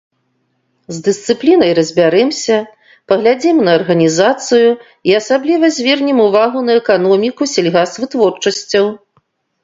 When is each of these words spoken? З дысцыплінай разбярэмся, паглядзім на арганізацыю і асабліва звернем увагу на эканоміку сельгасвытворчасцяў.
З 0.95 1.01
дысцыплінай 1.07 1.71
разбярэмся, 1.79 2.55
паглядзім 3.11 3.59
на 3.67 3.71
арганізацыю 3.79 4.69
і 5.09 5.13
асабліва 5.19 5.69
звернем 5.75 6.23
увагу 6.27 6.59
на 6.71 6.75
эканоміку 6.81 7.43
сельгасвытворчасцяў. 7.53 8.85